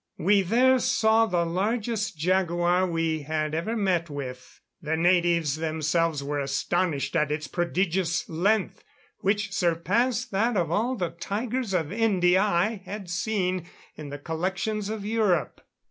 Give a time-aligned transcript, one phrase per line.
[0.17, 4.59] We there saw the largest jaguar we had ever met with.
[4.81, 8.83] The natives themselves were astonished at its prodigious length,
[9.19, 14.89] which surpassed that of all the tigers of India I had seen in the collections
[14.89, 15.61] of Europe."